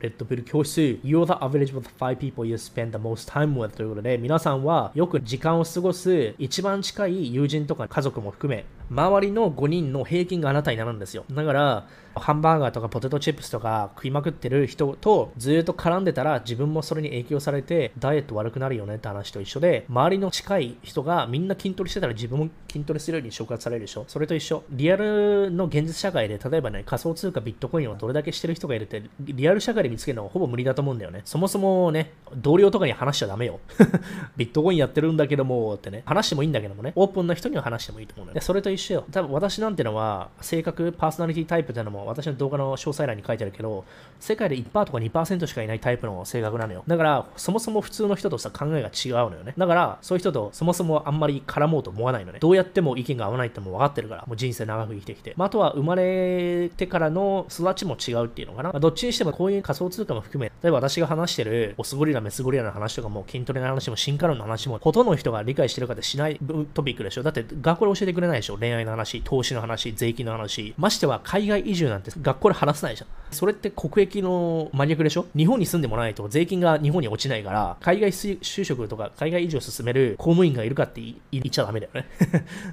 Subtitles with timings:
[0.00, 11.24] レッドブル教室 You're the average of the five people you spend the most time with ということで皆さんはよく時間を過ごす一番近い友人とか家族も含め周りの5人の平均があなたになるんですよ。
[11.30, 24.04] だからハンバーガーとかポテトチップスとか食いまくってる人とずっと絡んでたら自分もそれに影響されてダイエット悪くなるよねって話と一緒で周りの近い人がみんな筋トレしてたら自分も筋トレするように触発されるでしょ。
[24.08, 24.64] それと一緒。
[24.70, 33.60] リアルの現実社会で例えばね仮想通貨ビットコインをどれだけしてる人がいるってリアル社会で見つけるのはほぼ無理だと思うんだよねそもそもね同僚とかに話しちゃダメよ
[34.36, 43.84] ビットコインやってるんだけどもってね話してもいいんだけどもねオープンな人には話してもいいと思うのよでそれと一緒よ多分私なんてのは性格パーソナリティタイプってのも私の動画の詳細欄に書いてあるけど、
[44.20, 46.84] 世界で1%とか2%しかいないタイプの性格なのよ。
[46.86, 49.54] だから、そもそも普通の人とさ、考えが違うのよね。
[49.56, 52.38] だから、そういう人とそもそもあんまり絡もうと思わないのね。
[52.40, 55.34] どうやっても意見が合わないっても分かってるから、もう人生長く生きてきて。
[55.36, 58.70] まあ、あとは生まれてからの育ちも違うっていうのかな。
[58.70, 66.38] まあ、どっちにしてもこういう仮想通貨も含め、例えば私が話してるオスゴリラ、メスゴリラの話とかも、筋トレの話も、進化論の話も、ほとんどの人が理解してるかってしない
[66.74, 67.22] トピックでしょ。
[67.22, 68.58] だって学校で教えてくれないでしょ。
[68.58, 70.74] 恋愛の話、投資の話、税金の話。
[70.76, 73.08] ましては海外移住なんて学校で話せないじゃん。
[73.30, 75.26] それって国益の真逆でしょ？
[75.36, 82.06] 日本に住んでもらわないと税金が日本に落ちないから、海外就職とか海外移住を進める公務員がいるかって言っちゃダメだよね。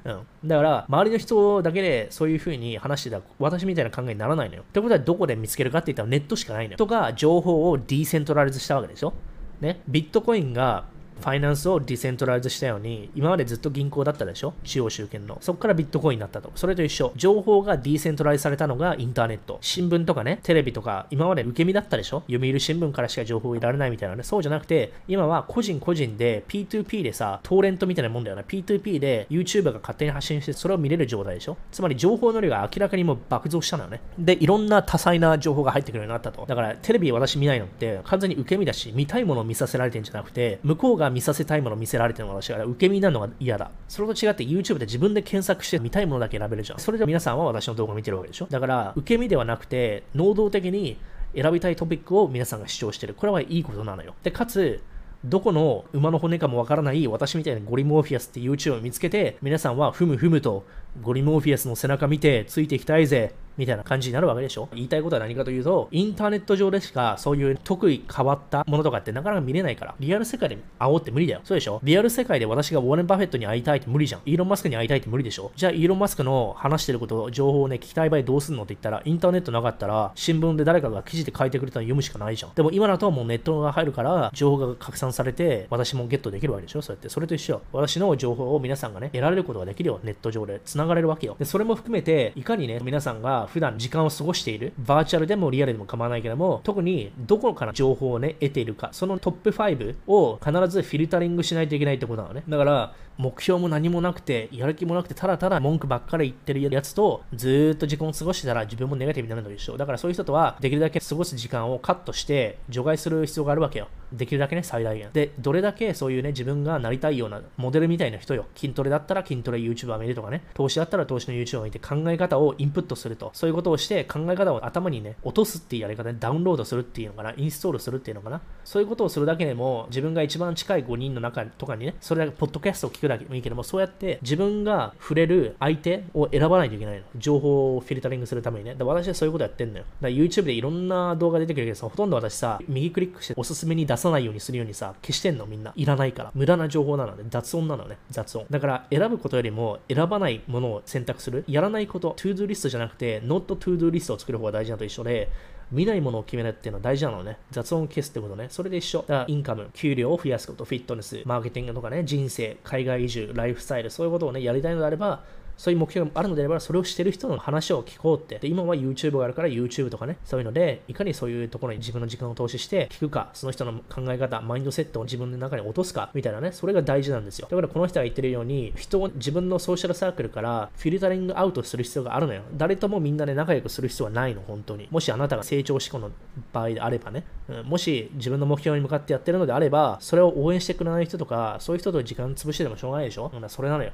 [0.05, 0.09] う
[0.45, 0.47] ん。
[0.47, 4.61] だから、周りの人だけでそういう風に話してたら、私みたいな考えにならないのよ。
[4.61, 6.77] ってことはどこで見つけるかって言ったらネットしかないのよ。
[6.77, 9.13] とか、情報をディーセントラルズしたわけでしょ？
[9.61, 9.81] ね？
[9.87, 10.85] ビットコインが
[11.19, 14.53] ファイナンスをディセントライズしたように、今までずっと銀行だったでしょ？
[14.63, 15.37] 中央集権の。
[15.41, 16.51] そこからビットコインになったと。
[16.55, 17.13] それと一緒。
[17.15, 19.57] 情報がディセントライズされたのがインターネット。
[19.61, 22.23] 新聞とかね、テレビとか、今まで受け身だったでしょ？
[22.29, 24.23] 読売新聞からしか情報を得られないみたいなね。
[24.23, 28.43] そうじゃなくて、今は個人個人で P2P でさ、トーレントみたいなもんだよね。
[28.47, 31.57] P2P で YouTuber が勝手に発信して、それを見れる状態でしょ？
[31.71, 34.01] つまり情報の量が明らかにもう爆増したのよね。
[34.19, 36.45] で、いろんな多彩な情報が入ってくるようになったと。
[36.45, 43.71] だから、テレビ私見ないのって完全に受け身だし、見たいものを見させられてんじゃなくて、向こうが見させたいものを見せられてるのが私は受け身なのが嫌だ。
[43.87, 46.79] それと違って YouTube で自分で検索して見たいものだけ選べるじゃん。
[46.79, 48.47] それで皆さんは私の動画を見てるわけでしょ。
[48.49, 50.97] だから、受け身ではなくて、能動的に
[51.35, 53.13] 選びたいトピックを皆さんが主張してる。
[53.13, 54.15] これはいいことなのよ。
[54.23, 54.81] で、かつ、
[55.23, 60.65] どこの馬の骨かもわからない私みたいなゴリモーフィアスって YouTube を見つけて、皆さんはふむふむと
[61.01, 71.41] ゴリモーフィアスの背中見てついていきたいぜみたいな感じになるわけでしょ言いたいことは何かというと、インターネット上でしかそういう得意変わったものとかってなかなか見れないから、リアル世界で会おうって無理だよ。
[71.43, 74.21] そうでしょリアル世界で私がウォーレン・バフェットに会いたいって無理じゃん。
[74.25, 82.53] イーロン・マスクに会いたいって無理でしょじゃあイーロン・マスクの話してること、情報をね、聞きたい場合どうすんのって言ったら、インターネットなかったら、新聞で誰かが記事で書いてくれたの読むしかないじゃん。
[82.53, 87.09] でも今だともうネットが入るから、情報が拡散されて、私もゲットできるわけでしょそうやって。
[87.09, 87.61] それと一緒。
[87.71, 89.99] 私の情報を皆さんがね、得られることができるよ。
[90.03, 90.59] ネット上で。
[90.85, 91.35] 繋がれるわけよ。
[91.37, 102.43] で、それも含めて、いかにね、皆さんが普段時間を過ごしている、バーチャルでもリアルでも構わないけども、特にどこから情報をね、得ているか、そのトップ5を必ずフィルタリングしないといけないってことなのね。
[102.47, 109.77] だから、目標も何もなくて、やる気もなくて、ただただ文句ばっかり言ってるやつと、ずーっと時間を過ごしてたら自分もネガティブになるのと一緒。
[109.77, 113.87] だからそういう人とは、できるだけ過ごす時間をカットして、除外する必要があるわけよ。
[114.11, 115.09] できるだけね、最大限。
[115.13, 118.45] で、どれだけそういうね、自分がなりたいようなモデルみたいな人よ。
[118.55, 123.31] 筋トレだったら筋トレ YouTuber 見るとかね、投資だったら投資の YouTuber 見て考え方をインプットすると。
[123.33, 128.41] そういうことをして、考え方を頭にね、落とすっていうやり方でダウンロードするっていうのかな、インストールするっていうのかな。
[128.63, 137.03] そういうことをするだけでも、自分が一番近い5人の中とかにね、それだけポッドキャストを聞くだけもいいけども、そうやって自分が触れる相手を選ばないといけないの。
[137.17, 138.75] 情報をフィルタリングするためにね。
[138.75, 139.85] だ私はそういうことやってんのよ。
[140.01, 145.73] だから YouTube でいろんな動画出てくるけどさ、ほとんど私さ、右クリックしておすすめに出さないようにするようにさ、消してんのみんな。
[145.75, 146.31] いらないから。
[146.33, 147.97] 無駄な情報なので、雑音なのね。
[148.11, 148.45] 雑音。
[148.49, 151.43] だから選ぶことよりも選ばないものを選択する。
[151.47, 155.29] やらないこと、 to do リストじゃなくて、not to do リストを作る方が大事なと一緒で、
[155.71, 157.37] 見ないものを決めるっていうのは大事なのね。
[157.51, 158.47] 雑音を消すってことね。
[158.49, 158.99] それで一緒。
[158.99, 165.23] だからインカム、給料を増やすこと、フィットネス、マーケティングとかね、人生、海外移住、ライフスタイル、そういうことをね、やりたいのであれば、
[165.57, 168.39] そういう目標があるのであれば、それをしてる人の話を聞こうって。
[168.39, 177.47] で、今は YouTube があるから YouTube とかね、そういうので、いかにそういうところに自分の時間を投資して聞くか、その人の考え方、マインドセットを自分の中に落とすか、みたいなね、それが大事なんですよ。
[177.49, 182.43] だからこの人が言ってるように、人を自分のソーシャルサークルからフィルタリングアウトする必要があるのよ。
[182.55, 184.87] 誰ともみんなで仲良くする必要はないの、本当に。
[184.91, 186.11] もしあなたが成長志向の
[186.53, 193.31] 場合であればね、うん、もし自分の目標に向かってやってるのであれば、それを応援してくれない人とか、そういう人と時間潰してでもしょうがないでしょ。
[193.47, 193.91] それなのよ。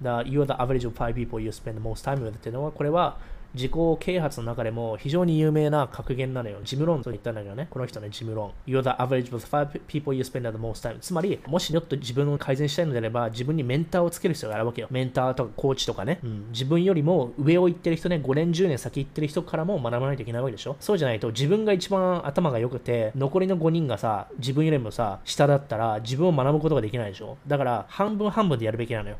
[0.00, 3.16] The, you are the average of five people you spend the most time with っていうのは、これは
[3.54, 6.60] 自己啓発の中でも非常に有名な格言なのよ。
[6.64, 7.66] ジムロンと言ったんだけどね。
[7.70, 8.70] この人ね、ジムロン。
[8.70, 10.98] You're the average with five people you spend the most time.
[11.00, 14.88] つまり、もしちょっと自分を改善したいのであれば、自分にメンターをつける必要があるわけよ。
[14.90, 16.20] メンターとかコーチとかね。
[16.24, 20.76] うん、自分よりも上を行ってる人ね、5年、10年先行ってる人からも学ばないといけないわけでしょ。
[20.80, 27.36] そうじゃないと、自分が一番頭が良くて、残りの5人がさ、自分よりもさ、下だったら、自分を学ぶことができないでしょ。
[27.46, 29.16] だから、半分半分でやるべきなのよ。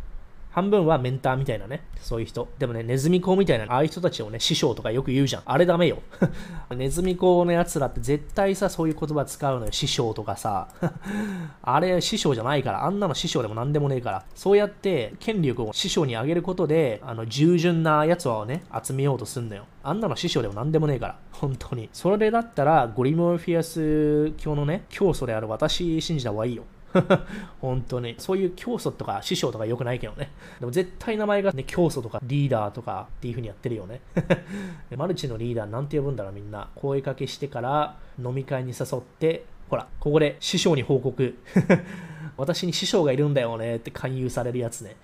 [0.52, 2.46] 半分はメンターみたいなね、そういう人。
[2.58, 5.43] でもね、ネズミ講みたいな、ああいう人たちをね、師匠とかよく言うじゃん。
[5.46, 6.02] あれダメよ。
[6.76, 9.72] ネズミ講のやつらって絶対さ、そういう言葉使うのよ。
[9.72, 10.69] 師匠とかさ。
[11.62, 14.25] あれ師匠じゃないから、あんなの師匠でも何でもねえから。
[14.34, 19.64] そうやって権力を師匠に上げることで、あの、従順なやつをね、集めようとすんのよ。
[19.82, 21.16] あんなの師匠でも何でもねえから。
[21.32, 21.88] 本当に。
[21.94, 26.64] それだったら、ゴリモルフィアス教のね、教祖である私信じた方がいいよ。
[27.60, 28.14] 本当に。
[28.18, 30.30] そういう教祖とか師匠とか良くないけどね。
[30.60, 34.00] でも絶対名前がね、教祖とかリーダーとかっていう風にやってるよね。
[34.96, 36.68] マルチのリーダーなんて呼ぶんだろうみんな。
[36.74, 41.38] 声かけしてから飲み会に誘って、ほら、ここで師匠に報告。
[42.36, 44.96] 私に師匠がいるんだよねって勧誘されるやつね。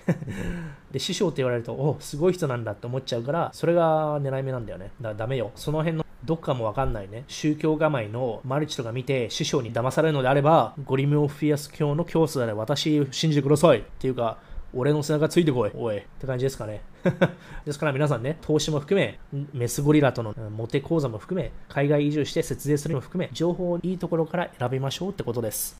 [0.90, 4.92] で、師匠って言われると、おすごい人なんだって思っちゃうから、それが狙い目なんだよね。
[5.00, 5.50] だからダメよ。
[5.54, 14.36] その辺のどっかもわかんないね、宗教構えのマルチとか見て師匠に騙されるのであれば、ゴリムオフィアス教の教祖で私信じてくださいっていうか、
[14.74, 15.96] 俺の背中ついてこい、おい。
[15.96, 16.82] って感じですかね。
[17.64, 19.18] ですから皆さんね、投資も含め、
[19.54, 25.76] メスゴリラとのモテ講座も含め、海外移住して節税するのも含め、情報をいいところから選びましょうってことです。